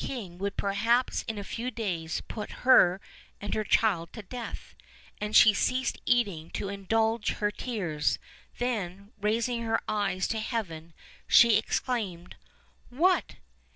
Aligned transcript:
king 0.03 0.39
would 0.39 0.57
perhaps 0.57 1.23
in 1.27 1.37
a 1.37 1.43
few 1.43 1.69
days 1.69 2.21
put 2.27 2.63
her 2.65 2.99
and 3.39 3.55
o 3.55 3.63
death, 4.27 4.75
and 5.19 5.35
she 5.35 5.53
ceased 5.53 6.01
eating 6.07 6.49
to 6.49 6.69
indulge 6.69 7.33
her 7.33 7.51
the 7.51 7.51
wicked 7.51 7.51
her 7.51 7.51
child 7.51 7.59
to 7.59 7.63
tears; 7.63 8.19
then, 8.57 9.11
raising 9.21 9.61
her 9.61 9.79
eyes 9.87 10.27
to 10.27 10.39
heaven, 10.39 10.95
she 11.27 11.55
exclaimed: 11.55 12.35
"What! 12.89 13.35